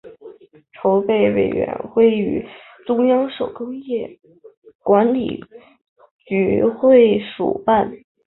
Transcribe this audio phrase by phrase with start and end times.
[0.73, 2.43] 筹备委员会与
[2.87, 4.19] 中央手工业
[4.79, 5.39] 管理
[6.25, 6.89] 局合
[7.37, 7.99] 署办公。